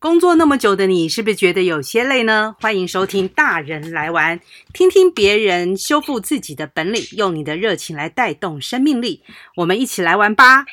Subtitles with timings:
[0.00, 2.56] 工作那么久的你，是不是觉得有些累呢？
[2.58, 4.40] 欢迎收听大人来玩，
[4.72, 9.22] 听听别人修复自己的本领，用你的热情来带动生命力。
[9.56, 10.64] 我们一起来玩吧！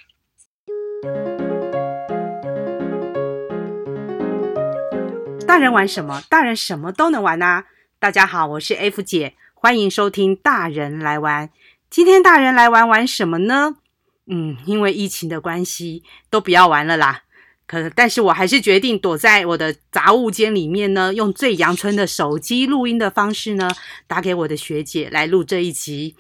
[5.46, 6.24] 大人玩什么？
[6.30, 7.66] 大人什么都能玩啊！
[8.00, 11.50] 大家好，我是 F 姐，欢迎收听大人来玩。
[11.90, 13.76] 今天大人来玩玩什么呢？
[14.28, 17.24] 嗯，因为疫情的关系，都不要玩了啦。
[17.68, 23.70] 可，但是我还是决定躲在我的杂物间里面呢，用最阳春的手机录音的方式呢，
[24.08, 26.16] 打给我的学姐来录这一集。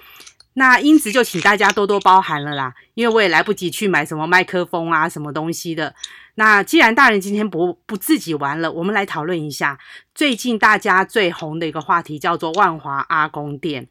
[0.53, 5.95] 那因此就请大家多多包涵了啦，因为我也来不及去买什么麦克风啊，什么东西的。
[6.33, 9.79] 那既然大人今天不不自己玩了，我们来讨论一下
[10.13, 13.87] 最近大家最红的一个话题，叫做万华阿公店。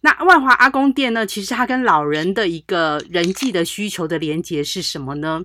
[0.00, 5.42] 那万华阿公店呢，其实它跟老人的一个人际的需求的连结是什么呢？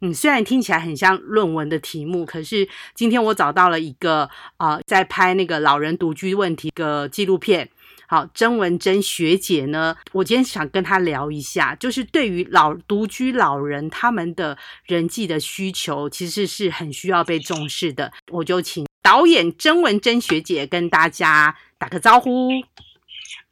[0.00, 4.22] 嗯，虽然听起来很像论文的题目，可是今天我找到了一个
[4.56, 7.68] 啊、呃，在拍那个老人独居问题的纪录片。
[8.10, 18.10] 好，曾文珍学姐呢，我今天想跟她聊一下，就是对于老独居老人他们的人际的需求，其实是很需要被重视的。
[18.30, 22.48] 我就请导演曾文珍学姐跟大家打个招呼。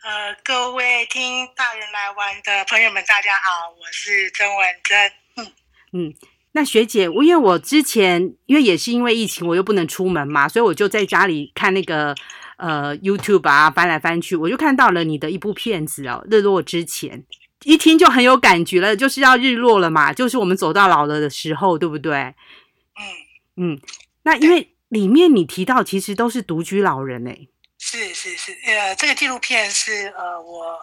[0.02, 5.12] 呃，各位听大人来玩的朋友们，大家好，我是曾文珍。
[5.36, 5.52] 嗯
[5.92, 6.14] 嗯。
[6.56, 12.14] 那学姐，我因为我之前因为也是因为疫情，我又不能出门嘛，所以我就在家里看那个
[12.56, 17.18] 呃 YouTube 啊，翻来翻去，我就看到了你的一部片子哦，《日落之前》，
[17.64, 22.14] 一听就很有感觉了，就是要日落了嘛，就是我们走到老了的时候，对不对？
[22.16, 23.80] 嗯嗯。
[24.22, 27.48] 那因为里面你提到其实都是独居老人诶、欸。
[27.78, 30.78] 是是是，呃，这个纪录片是呃我。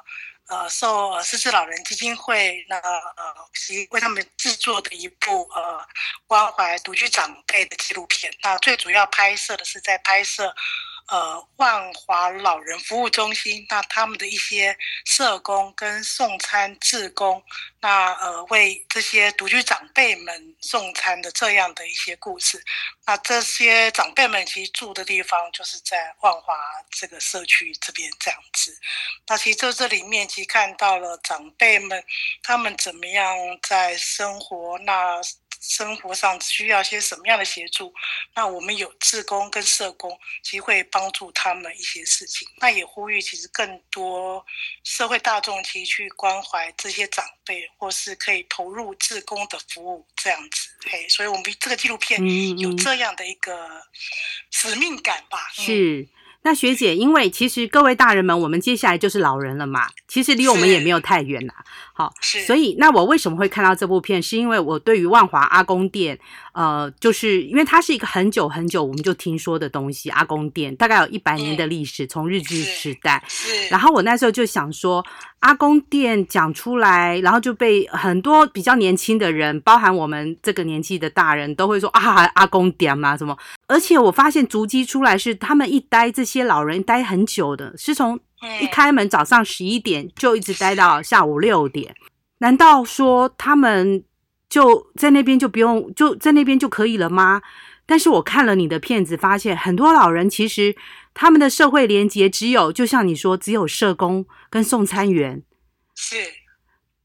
[0.50, 3.50] 呃，受狮子老人基金会那呃，
[3.92, 5.88] 为他们制作的一部呃
[6.28, 8.32] 关怀独居长辈的纪录片。
[8.42, 10.54] 那最主要拍摄的是在拍摄。
[11.08, 17.44] 呃，万华老人服务中心，那他们的一些社工跟送餐志工，
[17.82, 22.64] 那呃为这些独居长辈们送餐的这样的一些故事。
[23.06, 26.56] 那这些长辈们其实住的地方就是在万华
[26.90, 28.76] 这个社区这边这样子。
[29.28, 32.04] 那其实在这里面，其实看到了长辈们
[32.42, 35.22] 他们怎么样在生活那。
[35.64, 37.94] 生活上需要些什么样的协助？
[38.36, 40.12] 那我们有志工跟社工，
[40.44, 42.46] 其实会帮助他们一些事情。
[42.60, 44.46] 那也呼吁，其实更多
[44.84, 50.68] 社会大众其实去关怀这些长辈，或是可以投入志工的服务这样子。
[50.86, 52.20] 嘿，所以我们这个纪录片
[52.60, 53.82] 有这样的一个
[54.52, 55.40] 使命感吧？
[55.60, 56.08] 嗯嗯、是。
[56.46, 61.64] 那学姐，因为其实各位大人们，我们接下来就是老人了嘛，其实离我们也没有太远啦。
[61.96, 62.12] 好，
[62.48, 64.22] 所以那我为什么会看到这部片？
[64.22, 66.18] 是因为我对于万华阿公店，
[66.54, 73.24] 呃，就是因为它是一个很久很久我们就听说的东西，阿公店大概有一百年的历史，从日据时代。
[73.70, 75.06] 然后我那时候就想说，
[75.42, 83.38] 阿公店讲出来，然后就被很多比较年轻的人，包含我们这个年纪的大人都会说啊，阿公店嘛什么。
[83.68, 88.20] 而且我发现足迹出来是他们一待这些老人待很久的，是从
[88.62, 91.96] 一开门早上十一点就一直待到下午六点。
[92.40, 94.04] 难道说他们
[94.50, 97.42] 就在那边就不用就在那边就可以了吗？
[97.86, 100.76] 但是我看了你的片子，发现很多老人其实
[101.14, 105.44] 他们的社会连接只有，就像你说，只有社工跟送餐员，
[105.96, 106.16] 是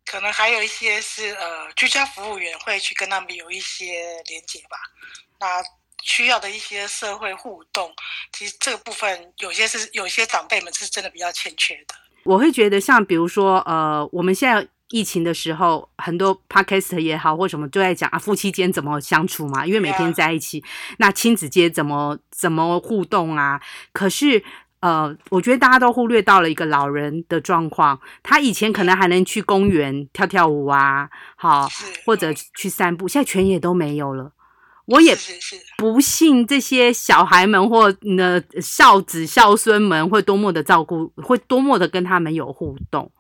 [0.06, 3.84] 可能还有一些是呃居家服务员会去跟他们有一些
[4.28, 4.76] 连接吧。
[5.40, 5.62] 那
[6.02, 7.90] 需要的一些社会互动，
[8.32, 11.94] 其实这个部分有些是有些长辈们是真的比较欠缺的。
[12.24, 20.62] 我会觉得，像比如说，呃，我们现在疫情的时候，很多 podcast 也好或什么都在讲啊，夫妻间怎么相处嘛，因为每天在一起，
[20.98, 23.60] 那亲子间怎么怎么互动啊？
[23.92, 24.42] 可是，
[24.80, 31.68] 呃，我觉得大家都忽略到了一个老人的状况，他以前可能还能去公园跳跳舞啊，好，
[32.04, 34.32] 或者去散步，现在全也都没有了。
[34.88, 35.14] 我也
[35.76, 43.12] 不信这些小孩们或呢孝子孝孙们会多么的照顾，会多么的跟他们有互动。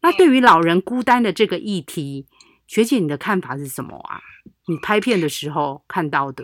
[0.00, 2.26] 那对于老人孤单的这个议题，
[2.66, 4.18] 学姐你的看法是什么啊？
[4.66, 6.42] 你拍片的时候看到的？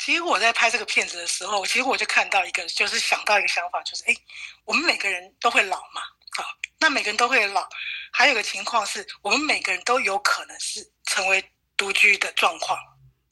[0.00, 4.14] 其实我在拍这个片子的时候，其实我就看到一个，就是想到一个想法，就是哎，
[4.64, 6.02] 我们每个人都会老嘛，
[6.36, 6.44] 好，
[6.80, 7.64] 那每个人都会老，
[8.12, 11.44] 还有一个情况是我们每个人都有可能是成为
[11.76, 12.76] 独居的状况。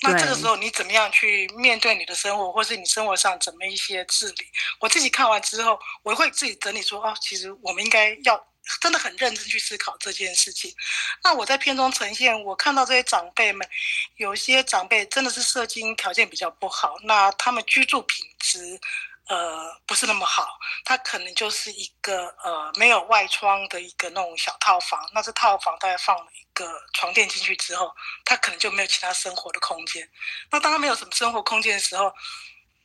[0.02, 4.46] 那这个时候你怎么样去面对你的生活，或是你生活上怎么一些治理？
[4.80, 8.38] 我自己看完之后，我会自己整理说，哦，其实我们应该要
[8.80, 10.74] 真的很认真去思考这件事情。
[11.22, 13.68] 那我在片中呈现，我看到这些长辈们，
[14.16, 18.80] 有些长辈真的是社经条件比较不好，那他们居住品质。
[19.28, 25.08] 呃，不是那么好，它可能就是一个呃没有外窗的一个那种小套房。
[25.14, 27.92] 那这套房大概放了一个床垫进去之后，
[28.24, 30.08] 他可能就没有其他生活的空间。
[30.50, 32.12] 那当他没有什么生活空间的时候，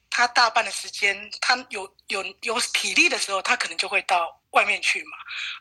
[0.10, 5.18] 他大半的时间，他有有有体力的时候，他可能就会到外面去嘛。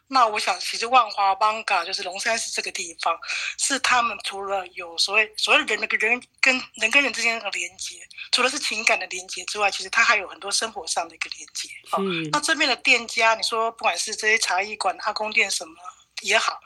[0.06, 3.18] 那我想，其实万华邦嘎就是龙山寺这个地方，
[3.58, 7.96] 是他们除了有所谓所谓人的人跟人跟人之间的连接，
[8.30, 11.68] 除了是情感的连接之外，其实它还有很多生活上的一个连接。
[11.90, 12.00] 哦，
[12.30, 15.74] 那这边的店家，你说不管是这些茶艺馆、阿公店什么
[16.22, 16.58] 也好，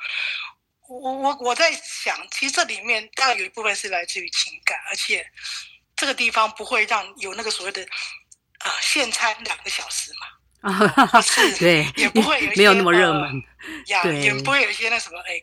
[0.90, 5.24] 我我我在想，其实这里面大概有一部分是来自于情感，而且。
[5.96, 10.10] 这个地方不会让有那个所谓的啊、呃、现餐两个小时
[10.62, 10.70] 嘛？
[11.12, 13.42] 啊，是，对，也不会有没有那么热门，
[14.22, 15.42] 也不会有一些那什么哎。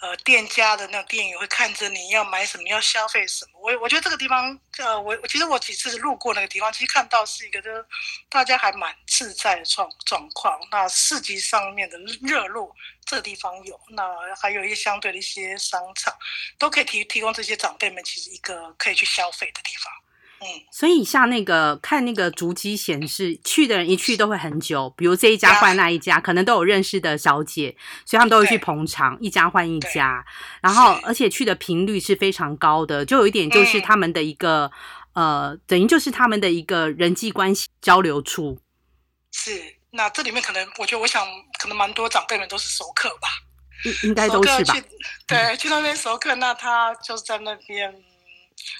[0.00, 3.58] 呃，店家的那个店员会看着你要买什么，要消费什么。
[3.60, 7.84] 我我觉得这个地方，呃，我我其实我几次路过那个地方，其实看到是一个，就是
[8.28, 10.56] 大家还蛮自在的状状况。
[10.70, 12.72] 那市集上面的热络，
[13.04, 14.04] 这地方有，那
[14.40, 16.16] 还有一些相对的一些商场，
[16.58, 19.92] 都可以提提供这些长辈们其实一个可以去消费的地方。
[20.40, 30.24] 嗯，所以像那个看那个足迹显示，去的人一去都会很久，比如这一家换那一家，可能都有认识的小姐，所以他们都会去捧场，一家换一家，
[30.62, 34.70] 然后而且去的频率是非常高的，就有一点就是他们的一个
[35.14, 38.60] 呃，等于就是他们的一个人际关系交流处。
[39.32, 39.60] 是，
[39.90, 41.26] 那这里面可能我觉得，我想
[41.58, 43.28] 可能蛮多长辈们都是熟客吧，
[43.84, 44.74] 应应该都是吧？
[45.26, 47.92] 对，去那边熟客，那他就是在那边。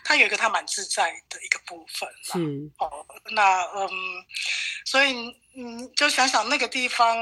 [0.05, 3.89] 他有一个他蛮自在的一个部分，嗯，哦，那嗯，
[4.85, 5.13] 所以
[5.57, 7.17] 嗯，就想想那个地方，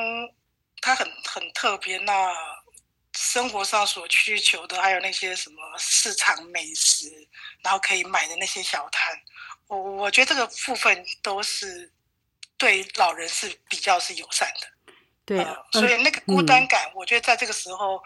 [0.81, 1.99] 它很很特别。
[1.99, 2.33] 那
[3.15, 7.11] 生活上所需求的，还有那些什么市场美食，
[7.63, 9.19] 然后可以买的那些小摊，
[9.69, 11.91] 我我觉得这个部分都是
[12.59, 14.93] 对老人是比较是友善的，
[15.25, 18.03] 对，呃，所以那个孤单感，我觉得在这个时候，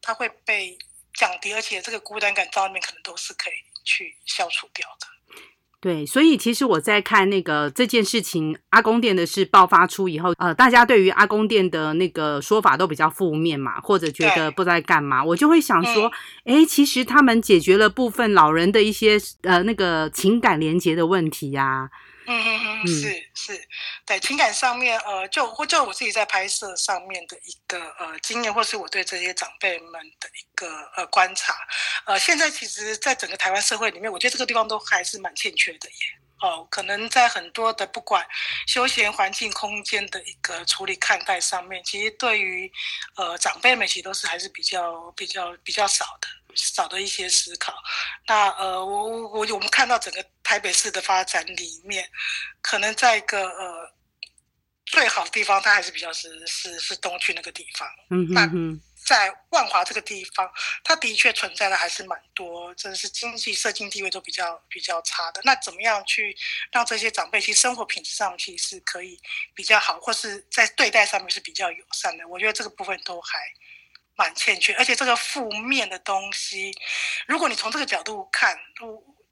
[0.00, 0.78] 它会被
[1.12, 3.54] 降低，而且这个孤单感在外面可能都是可以。
[3.88, 5.06] 去消除掉的，
[5.80, 16.12] 对，所以其实我在看那个这件事情，阿公店的事爆发出以后，呃，大家对于阿公店的那个说法都比较负面嘛，或者觉得不知道在干嘛，我就会想说，
[16.44, 21.90] 哎、嗯，其实他们解决了部分老人的一些呃那个情感连接的问题呀、啊。
[22.30, 23.68] 嗯嗯嗯，是是，
[24.04, 31.56] 对情感上面，呃，就或就我自己在拍摄上面的一个呃经验，或是我对这些长辈们的一个呃观察，
[32.04, 35.96] 呃，现在其实，在整个台湾社会里面，我觉得这个地方都还是蛮欠缺的耶。
[36.40, 38.24] 哦，可能在很多的不管
[38.66, 42.70] 休闲环境空间的一个处理看待上面，其实对于
[43.16, 46.28] 呃长辈们其实都是还是比较比较比较少的。
[46.54, 47.74] 少的一些思考，
[48.26, 52.08] 那呃，我我我我们看到整个台北市的发展里面，
[52.60, 53.92] 可能在一个呃
[54.86, 57.88] 最好的地方，它还是比较是是是东区那个地方。
[58.10, 60.50] 嗯嗯在万华这个地方，
[60.84, 65.40] 它的确存在的还是蛮多，真的是经济社经地位都比较比较差的。
[65.44, 66.36] 那怎么样去
[66.72, 69.18] 让这些长辈其实生活品质上其实是可以
[69.54, 72.28] 比较好，或是在对待上面是比较友善的？
[72.28, 73.38] 我觉得这个部分都还。
[74.18, 76.72] 蛮欠缺，而且这个负面的东西，
[77.28, 78.56] 如果你从这个角度看，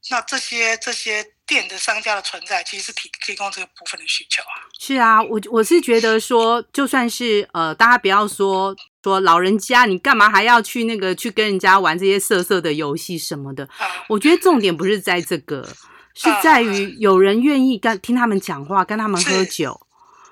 [0.09, 4.55] 那这些这些店的商家的存在，其实是提提供这个部分的需求啊。
[4.79, 13.65] 是啊，我我是觉得说，就算是呃，大家不要说说老人家，你干嘛还要去那个去跟人家玩这些色色的游戏什么的？
[13.79, 15.69] 啊、我觉得重点不是在这个，
[16.15, 19.85] 是在于有人愿意跟听他们讲话，跟他们喝酒。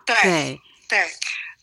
[0.07, 0.61] 对对。
[0.87, 1.01] 对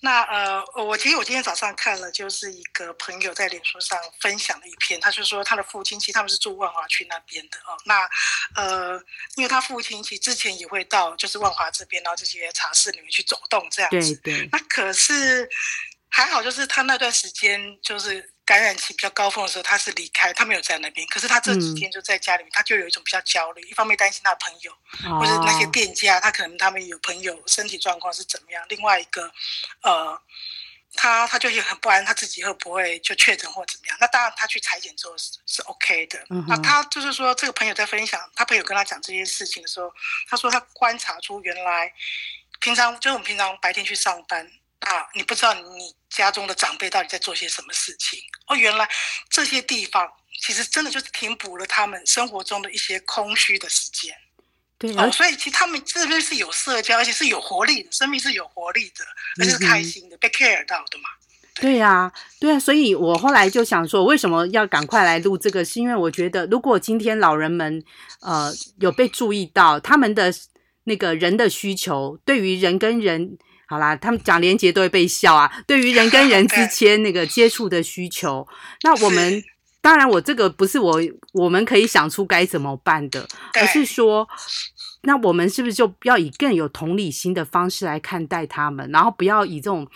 [0.02, 7.78] 那呃，我其实我今天早上看了，就是一个朋友在脸书上分享的一篇，他就说他的父亲其实他们是住万华区那边的哦。
[7.86, 8.10] 那
[8.56, 9.02] 呃，
[9.36, 14.16] 因为他父亲其实之前也会到就是万华这边，然后这些茶室里面去走动这样子。
[14.18, 14.50] 对对。
[14.52, 15.48] 那可是
[16.10, 18.34] 还好，就是他那段时间就是。
[18.52, 21.08] 感染期比较高峰的时候，他是离开，他没有在那边。
[21.08, 24.74] 可是他这几天就在家里面，嗯、他就有一种比较焦虑，一方面担心他的朋友，
[25.06, 28.62] 哦、或者那些店家，他可能他们有朋友身体状况是怎么样。
[28.68, 29.32] 另外一个，
[29.84, 30.22] 呃，
[30.96, 33.96] 他他就也很不安，他自己会不会就确诊或怎么样？
[34.02, 36.20] 那当然，他去裁剪之后是是 OK 的。
[36.30, 39.90] 嗯、那他就是说，这个朋友在分享，他朋友跟他讲这件事情的时候，
[40.28, 41.90] 他说他观察出原来
[42.60, 44.46] 平常就是我们平常白天去上班
[44.82, 45.96] 啊，你不知道你。
[46.12, 48.20] 家中的长辈到底在做些什么事情？
[48.48, 48.86] 哦，原来
[49.30, 50.06] 这些地方
[50.42, 54.14] 其实真的就是填补了他们生活中的一些空虚的时间。
[54.78, 59.06] 对，哦，所以其实他们这边是有社交，而且是有活力的，生命是有活力的，
[59.40, 61.06] 而且是开心的，嗯、被 care 到的嘛。
[61.56, 65.64] 对呀、啊，对啊，所以我后来就想说，为什么要赶快来录这个？
[65.64, 67.82] 是因为我觉得，如果今天老人们
[68.20, 70.34] 呃有被注意到，他们的
[70.84, 73.38] 那个人的需求，对于人跟人，
[73.72, 75.50] 好啦，他们讲连结都会被笑啊。
[75.66, 78.46] 对于人跟人之间那个接触的需求，
[78.84, 79.44] 那我们
[79.82, 81.02] 当然，我这个不是我
[81.34, 84.28] 我们可以想出该怎么办的，而是说，
[85.04, 89.88] 那我们是不是就要以更有同理心的方式来看待他们，然后不要以这种。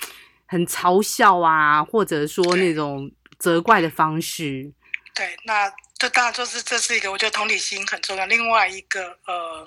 [0.48, 4.72] 很嘲笑啊，或者说那种责怪的方式。
[5.16, 8.28] 对，对，那这当然就是这是一个，我觉得同理心很重要。
[8.28, 9.66] 另外一个呃，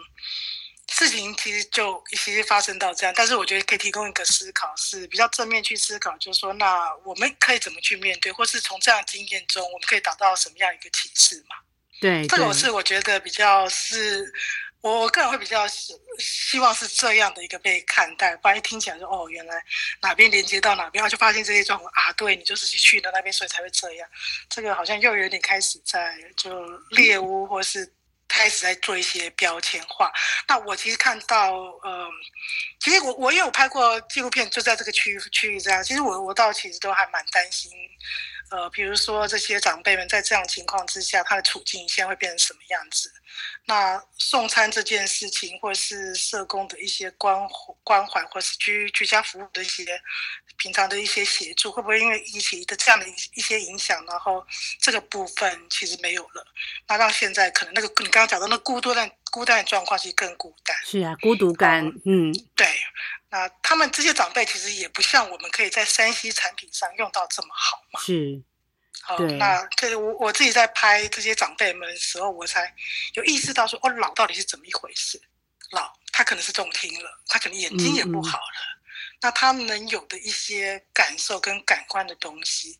[0.88, 11.56] 事情其实就其实发生到这样，但是我觉得可以提供一个思考，是比较正面去思考，就是说，那我们可以怎么去面对，或是从这样的经验中，我们可以达到什么样一个启示嘛？
[12.00, 14.32] 对，对，这个是我觉得比较是。
[14.80, 19.60] 我我个人会比较希希望是这样的一个被看待，不然一听起来说哦，原来
[20.00, 24.08] 哪边连接到哪边，然后就发现这些状况啊，对你就是去去的那边，所以才会这样。
[24.48, 27.92] 这个好像又有点开始在就猎巫，或是
[28.28, 30.12] 开始在做一些标签化。
[30.46, 31.52] 那我其实看到，
[31.84, 32.06] 嗯，
[32.78, 35.82] 其实我我也有拍过纪录片，就在这个区域区域这样。
[35.82, 37.70] 其实我我倒其实都还蛮担心。
[38.50, 43.12] 呃，比如说这些长辈们在这样情况之下，他的处境现在会变成什么样子？
[43.66, 47.36] 那送餐这件事情，或是社工的一些关
[47.84, 50.00] 关怀，或是居居家服务的一些
[50.56, 54.44] 平常的一些协助，会不会因为疫情的这样的一些影响，然后
[54.80, 56.46] 这个部分其实没有了？
[56.88, 60.74] 那到现在可能那个你刚刚讲到那孤独的孤单的状况，其实更孤单。
[60.84, 62.66] 是啊，孤独感，嗯，对。
[63.30, 68.00] 那他们这些长辈其实也不像我们可以在山西产品上用到这么好嘛？
[68.00, 68.42] 是，
[69.02, 72.74] 好，那这我我自己在拍这些长辈们的时候，我才
[73.14, 75.20] 有意识到说，哦，老到底是怎么一回事？
[75.72, 78.77] 老他可能是中听了，他可能眼睛也不好了，嗯嗯，
[79.20, 82.78] 那他们能有的一些感受跟感官的东西。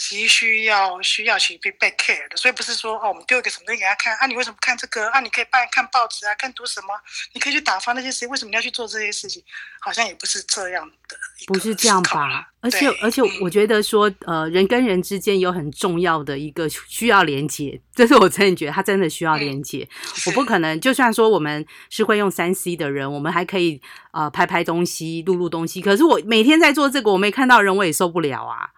[0.00, 5.18] 其实需要需要去被被 care 的，所以不是说哦，我们丢一个什么东西给他看啊，你为什么看这个啊？
[5.18, 6.94] 你可以办看报纸啊，看读什么？
[7.32, 9.44] 你可以去打发那些事情，为什么你要去做这些事情？
[9.80, 11.18] 好像也不是这样的，
[11.48, 12.48] 不是这样吧？
[12.68, 19.88] 而且而且，我觉得说，呃，人跟人之间有很重要的一个需要连接，这是我真的觉得他真的需要连接。
[19.90, 23.80] 嗯、我不可能，就算说我们是会用三 C 的人，我们还可以
[24.12, 28.68] 呃拍拍东西、录录东西，可是我每天在做这个，我没看到人，我也受不了啊。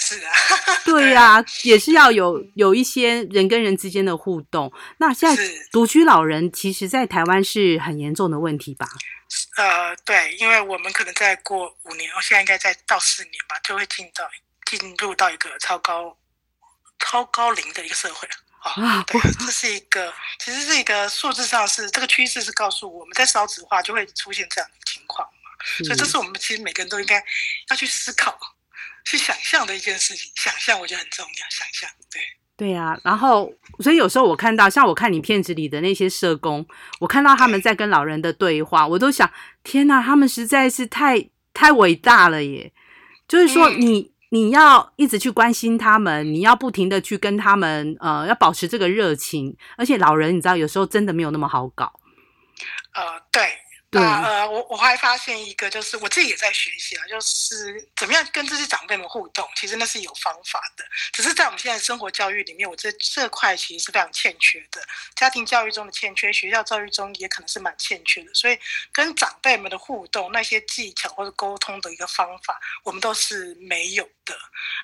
[0.00, 0.32] 是啊，
[0.86, 4.72] 对呀、啊，也是要有有一些人跟人之间的互动。
[4.98, 8.86] 那现在独居老人，其实，在台湾是很严重的问题吧？
[9.56, 14.24] 呃，对，因为我们可能再过五年，我现在应该再到四年吧，就会进到
[14.70, 16.16] 进入到一个超高
[17.00, 18.28] 超高龄的一个社会
[18.60, 19.02] 啊。
[19.02, 25.84] 对，这是一个，其实是一个数字上是这个趋势，是告诉我们在少子化就会出现这样的情况嘛。
[25.84, 27.20] 所以，这是我们其实每个人都应该
[27.70, 28.38] 要去思考。
[29.04, 31.46] 去想象的一件事情，想象我觉得很重要。
[31.50, 32.20] 想象，对
[32.56, 33.00] 对呀、啊。
[33.04, 36.66] 然后，所以有时候我看到，像我看你片子里的那些社工，
[37.00, 39.30] 我看到他们在跟老人的对话，对我都想，
[39.62, 42.72] 天哪，他们实在是太太伟大了耶！
[43.26, 49.56] 就是说你，你、嗯、你要一直去关心他们，你要不停的去跟他们，呃，要保持这个热情。
[49.76, 52.00] 而且老人，你知道，有时候真的没有那么好搞。
[52.94, 53.42] 呃，对。
[53.90, 60.84] 那呃，我我还发现一个，就是我自己也在学习啊，就是怎么样跟这些长辈们互动，其实那是有方法的。
[61.10, 64.86] 只是在我们现在生活教育里面，我这这块其实是非常欠缺的。
[65.16, 68.34] 家庭教育中的欠缺，学校教育中也可能是蛮欠缺的。
[68.34, 68.58] 所以
[68.92, 74.36] 跟长辈们的互动，那些技巧或者沟通的一个方法，我们都是没有的。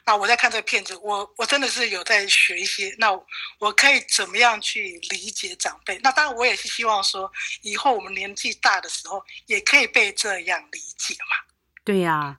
[0.07, 2.95] 那我在看这个片子，我我真的是有在学一些。
[2.97, 3.13] 那
[3.59, 6.01] 我可以怎么样去理解长辈？
[6.03, 7.31] 那当然，我也是希望说，
[7.61, 8.94] 以后我们年纪大的。
[8.95, 11.55] 时候也可以被这样理解嘛？
[11.85, 12.37] 对呀、啊，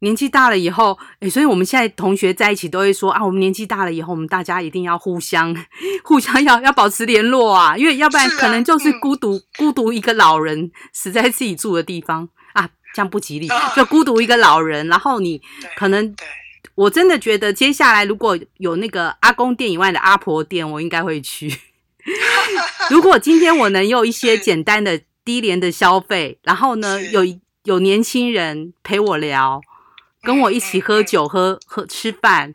[0.00, 5.56] 年纪大了以后，哎，所以我们现在同学在一起都会说啊，我们年纪大了以后，我们大家一定要互相、
[6.04, 13.48] 互相要要保持联络啊，因为要不然可能就是孤独、啊嗯、孤独一个老人死在自己住的地方啊，这样不吉利。
[13.48, 15.40] 啊、就孤独一个老人，然后你
[15.76, 16.14] 可能，
[16.74, 21.50] 我真的觉得接下来如果有那个阿公店以外的阿婆店，我应该会去。
[22.90, 25.00] 如果今天我能用一些 简单的。
[25.24, 27.22] 低廉的消费，然后呢，有
[27.62, 29.60] 有年轻人陪我聊，
[30.22, 32.54] 跟我一起喝酒、嗯、喝喝吃饭、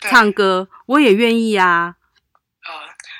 [0.00, 1.96] 唱歌，我也愿意啊。
[2.66, 2.72] 呃，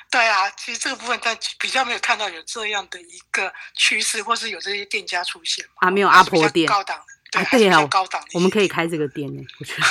[0.09, 7.05] 对啊，其实这个部分但比较没有看到有这样的一个趋势，或是有这些店家出现啊，没有阿婆店，高档的。
[7.31, 9.41] 对，啊对啊，高档我们可以开这个店呢。
[9.59, 9.73] 我觉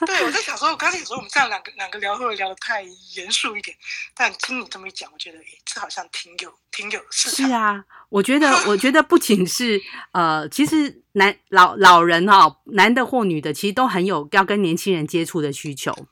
[0.00, 2.82] 得对，我在想说，我刚才有时候我们这样两个两个聊会不会聊得太
[3.14, 3.76] 严肃一点？
[4.14, 6.52] 但听你这么一讲，我觉得，诶，这好像挺有。
[6.70, 7.48] 挺有市场。
[7.48, 9.80] 是啊，我觉得， 我觉得不仅是
[10.12, 16.06] 呃，其实男老老人哈、哦，男的或女的，其实都很有要跟年轻人接触的需求，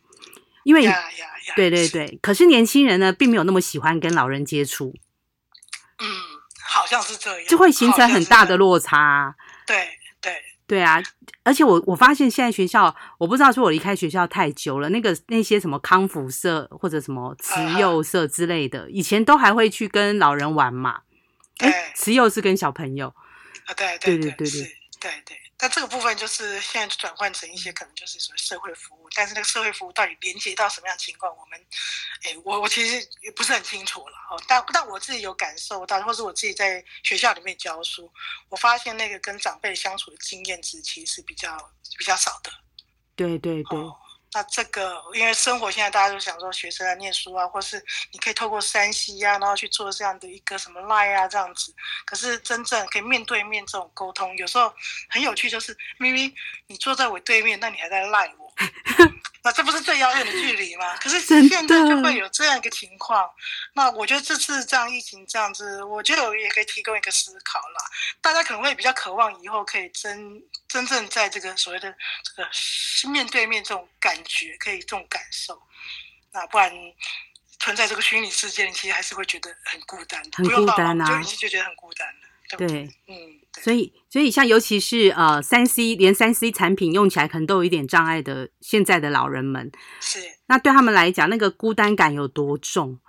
[0.62, 4.94] 因为 yeah, yeah, yeah, 对对对，是可是年轻人呢，并没有那么喜欢跟老人接触。
[5.98, 6.08] 嗯，
[6.66, 9.36] 好像是这样，就会形成很大的落差。
[9.66, 9.76] 对
[10.66, 11.02] 对对啊，
[11.42, 18.88] 而且我我发现现在学校，我不知道说我离开学校太久了，那个那些什么康复社或者什么慈幼社之类的，uh.
[18.88, 21.02] 以前都还会去跟老人玩嘛。
[21.58, 23.14] 哎，慈幼是跟小朋友。
[23.66, 24.62] 啊，对对对对对
[25.00, 25.66] 对对对。
[25.66, 31.58] 那这个部分就是现在转换成一些可能就是所谓社会服务，但是那个社会服务到底连接到什么样的情况，我们，
[32.24, 34.42] 诶，我我其实也不是很清楚了哦。
[34.46, 38.12] 但但我自己有感受到，或是我自己在学校里面教书，
[38.48, 41.56] 我发现那个跟长辈相处的经验值其实是比较
[41.98, 42.50] 比较少的。
[43.16, 43.78] 对对对。
[43.78, 43.96] 哦
[44.34, 51.72] 那这个，因为生活现在大家都想说学生啊念书啊，或是你可以透过山西呀，然后去做这样的一个什么赖啊这样子。
[52.04, 54.74] 可是真正可以面对面这种沟通，有时候
[55.08, 56.34] 很有趣，就是明明
[56.66, 58.52] 你坐在我对面，那你还在赖我。
[59.44, 60.96] 那这不是最遥远的距离吗？
[60.96, 63.30] 可是现在就会有这样一个情况。
[63.74, 67.84] 那我觉得这次这样疫情这样子，我觉得我也可以提供一个思考啦。
[68.22, 72.48] 大家可能会比较渴望以后可以真真正在这个所谓的这个
[73.12, 75.60] 面对面这种感觉，可以这种感受。
[76.32, 76.72] 那不然
[77.60, 82.28] 存在这个虚拟世界，你其实还是会觉得很孤单，很孤单啊，就已经就觉得很孤单了。
[82.56, 83.14] 对，对，嗯，
[83.62, 93.00] 所以，所以像尤其是呃，三 C 连三 C 产品用起来可能都有一点障碍的现在的老人们，是，那对他们来讲，那个孤单感有多重？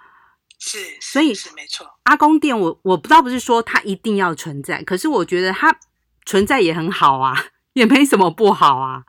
[0.58, 2.00] 是，是所以是没错。
[2.04, 5.78] 阿公店，我我不知道不是说它一定要存在，可是我觉得它
[6.26, 9.04] 存在也很好啊， 也没什么不好啊。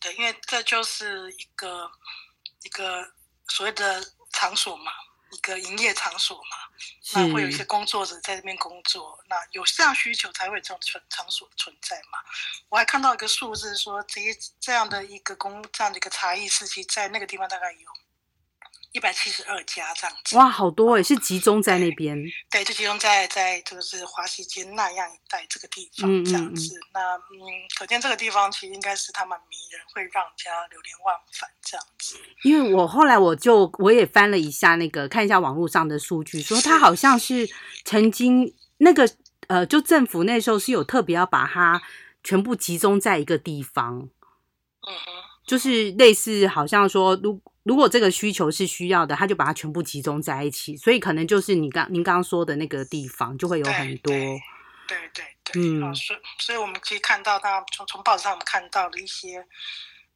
[0.00, 1.90] 对，因为这就是一个
[2.62, 3.04] 一个
[3.48, 4.00] 所谓的
[4.30, 4.92] 场所嘛。
[5.34, 6.56] 一个营业场所嘛，
[7.14, 12.18] 那会有一些工作者在这边工作，那有这样需求才会有这种存场所存在嘛。
[12.68, 18.03] 我还看到一个数字说，这些这样的一个工这样的一个茶艺师，机在那个地方大概有。
[18.94, 22.16] 一百七十二家这样子，哇，好多诶，是集中在那边。
[22.48, 26.76] 对，就集中在在这个是华西街那样一带这个地方这样子。
[26.76, 27.42] 嗯嗯嗯，那嗯，
[27.76, 32.16] 可见这个地方其实应该是他蛮迷人，会让人家流连忘返这样子。
[32.44, 37.48] 因为我后来我就我也翻了一下那个看一下网络上的数据，说他好像是
[37.84, 39.10] 曾经那个
[39.48, 41.82] 呃，就政府那时候是有特别要把它
[42.22, 44.08] 全部集中在一个地方。
[44.86, 45.10] 嗯哼，
[45.44, 47.42] 就是类似好像说如。
[47.64, 54.40] 如果这个需求是需要的，他就把它全部集中在一起，所以可能就是你刚您刚刚说的那个地方就会有很多，对
[54.86, 59.44] 对对，对，嗯，啊，所以所以我们可以看到，大家从从报纸上我们看到的一些。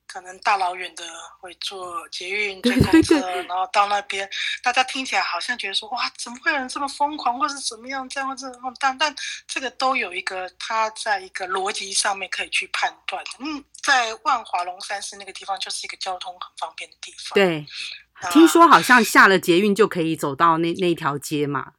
[0.08, 1.04] 可能大老远的
[1.38, 4.28] 会坐捷运、坐公车，然后到那边，
[4.62, 9.14] 大家听起来好像觉得说，哇，怎么会有人这么疯狂，或是怎么样这样或者但但
[9.46, 13.30] 这个都有一个他在一个逻辑上面可以去判断的。
[13.40, 17.34] 嗯，在万华龙山寺那个地方就是一个交通很方便的地方。
[17.34, 17.66] 对，
[18.22, 21.74] 那听说好像下了捷运就可以走到那那条街嘛。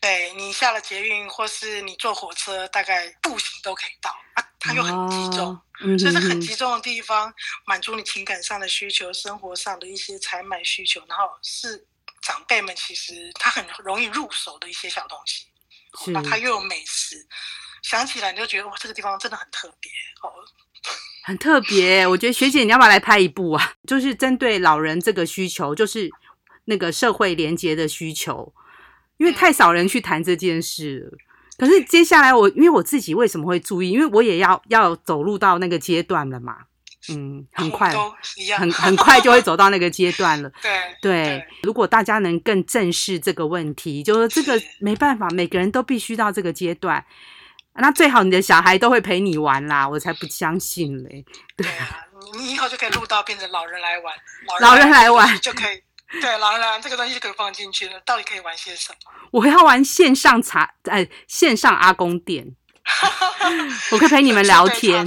[0.00, 4.44] 对，你下了捷运，或是你坐火车，大概步行都可以到啊。
[4.64, 7.32] 它又很集中，哦嗯、所以是很集中的地方，
[7.66, 11.86] 满足你情感上的需求、生活上的一些采买需求，然后是
[12.22, 15.46] 长辈们其实他很容易入手的一些小东西。
[16.02, 17.24] 是那它又有美食，
[17.82, 19.90] 想起来你就觉得哇，这个地方真的很特别
[20.22, 20.32] 哦，
[21.22, 22.06] 很特别。
[22.06, 23.74] 我觉得学姐你要不要来拍一部啊？
[23.86, 26.10] 就是针对老人这个需求，就是
[26.64, 28.52] 那个社会连接的需求，
[29.18, 31.18] 因为太少人去谈这件事了。
[31.56, 33.90] 嗯可是接下来我，因为我自己为什么会注意？
[33.90, 36.56] 因为我也要要走入到那个阶段了嘛，
[37.10, 37.94] 嗯，很快，
[38.58, 40.50] 很很快就会走到那个阶段了。
[40.60, 47.04] 对 对，对如果大家能更正视这个问题，就是这个没办法，每个人都必须到这个阶段。
[47.76, 51.24] 那最好你的小孩都会陪你玩啦，我才不相信嘞。
[51.56, 54.14] 对啊，你以后就可以录到变成老人来玩，
[54.60, 55.82] 老人来玩 就可以。
[56.20, 58.00] 对，老人这个东西就可以放进去了。
[58.04, 59.10] 到底可以玩些什么？
[59.32, 62.54] 我要玩线上茶，哎，线上阿公店。
[63.92, 65.06] 我可以陪你们聊天。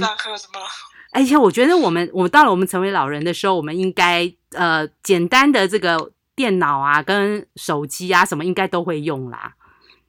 [1.12, 9.54] 而且我觉得我们，我们到了我们成为老人的时候，我们应该呃，简单的这个电脑啊，跟手机啊，什么应该都会用啦。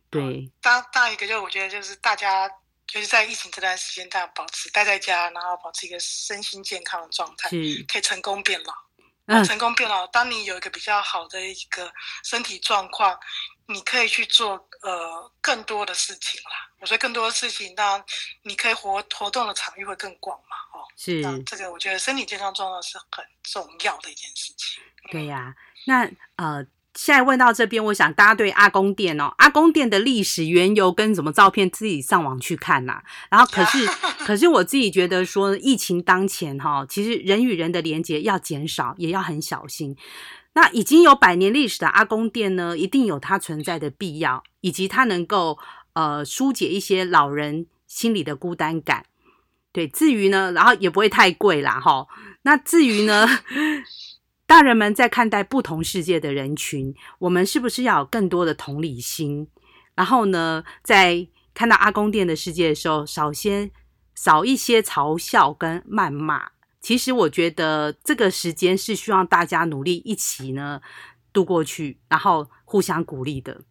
[0.10, 0.52] 对。
[0.62, 2.50] 当当一个，就是我觉得就是大家
[2.86, 7.50] 就是在疫情这段时间，大家保持待在家，然后保持一个身心健康的状态，
[7.88, 8.74] 可以成功变老。
[9.46, 10.06] 成功变老。
[10.08, 11.92] 当你有一个比较好的一个
[12.24, 13.18] 身体状况，
[13.68, 16.70] 你可以去做呃更多的事情啦。
[16.80, 18.06] 我说更多的事情，当然
[18.44, 20.58] 你可以活活动的场域会更广嘛。
[20.74, 21.22] 哦，是。
[21.44, 24.82] 这个我觉得身体健康状况是很重要的一件事情。
[25.12, 26.65] 对呀、啊，那呃。
[27.00, 33.02] 现在问到这边，我想大家对阿公店哦，阿公店的历史缘由跟什么照片，自己上网去看呐。
[33.30, 33.88] 然后可是，
[34.28, 39.96] 可是我自己觉得说，疫情当前哈，其实人与人的连接要减少，也要很小心。
[40.56, 45.58] 那已经有百年历史的阿公店呢，一定有它存在的必要，以及它能够
[45.94, 49.06] 呃疏解一些老人心里的孤单感。
[49.72, 52.06] 对，至于呢，然后也不会太贵啦，哈。
[52.42, 53.26] 那至于呢，
[54.50, 59.48] 大人们在看待不同世界的人群，我们是不是要有更多的同理心？
[59.94, 63.70] 然后呢，在看到阿公店的世界的时候，少些
[64.16, 66.50] 少一些嘲笑跟谩骂。
[66.82, 70.82] 其实我觉得这个时间是需要大家努力一起呢
[71.32, 73.62] 度过去，然后互相鼓励的。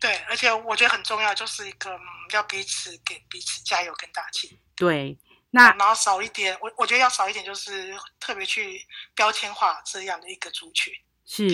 [0.00, 1.90] 对，而且我觉得很重要，就是一个
[2.32, 4.58] 要彼此给彼此加油跟打气。
[4.74, 5.18] 对。
[5.56, 8.78] 那然后少一点，我我觉得要少一点，就是特别去
[9.14, 10.92] 标签化这样的一个族群，
[11.24, 11.48] 是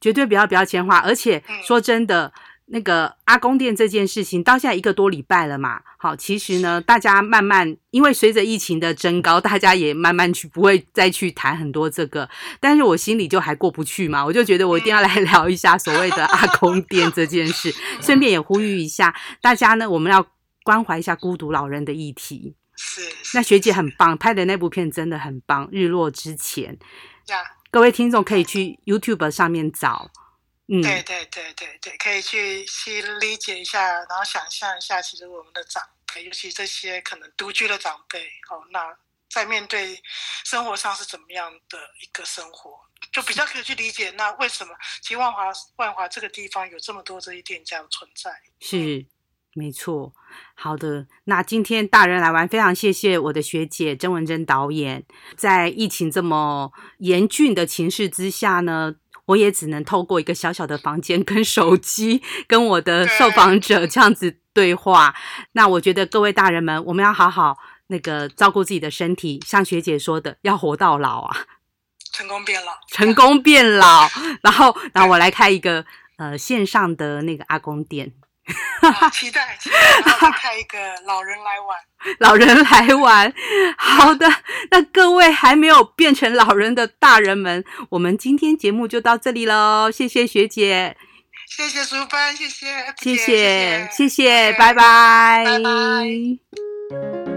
[0.00, 1.00] 绝对不要标签化。
[1.00, 2.32] 而且说真的，嗯、
[2.66, 12.26] 那个阿公店这件事情到现在一个多礼拜了嘛，好，其实呢，大家慢慢因为随着疫情的增高，大家也慢慢去不会再去谈很多这个，
[12.58, 20.26] 但是我心里就还过不去嘛，我就觉得我一定要来聊一下所谓的阿公店这件事， 顺便也呼吁一下大家呢，我们要
[20.62, 22.54] 关怀一下孤独老人的议题。
[22.76, 25.68] 是，那学姐很棒，拍的那部片真的很棒。
[25.70, 26.78] 日落之前，
[27.26, 30.10] 呀，各位听众可以去 YouTube 上面找。
[30.68, 35.82] 嗯，对对对对对，可以去去理解一下，然后想象一下，其实我们的长
[36.12, 38.96] 辈，尤其这些可能独居的长辈，哦，那
[39.28, 40.00] 在面对
[40.44, 42.80] 生活上是怎么样的一个生活，
[43.12, 44.10] 就比较可以去理解。
[44.12, 48.30] 那为什么其实万华万华这个地方有这么多这些店家的存在？
[48.60, 49.04] 是。
[49.54, 50.14] 没错，
[50.54, 51.06] 好的。
[51.24, 55.04] 那今天大人来玩，非常谢谢我的学姐曾文珍导演。
[55.36, 58.94] 在疫情这么严峻的情势之下呢，
[59.26, 65.14] 我也只能透过一个小小的房间跟手机，跟我的受访者这样子对话。
[65.52, 71.36] 那我觉得各位大人们，我们要好好那个照顾自己的身体，像学姐说的，要活到老啊，
[72.10, 74.08] 成功变老，成功变老。
[74.40, 75.84] 然后，然后我来开一个
[76.16, 78.14] 呃线上的那个阿公店。
[79.12, 81.78] 期待期待，然后开一个老人来玩，
[82.18, 83.32] 老人来玩。
[83.78, 84.28] 好的，
[84.70, 89.90] 那各位还没有变成老人的大人们，我们今天节目就到这里喽。
[89.90, 90.96] 谢谢学姐，
[91.48, 97.31] 谢谢淑芬，谢谢，谢谢，谢谢，拜拜，拜拜。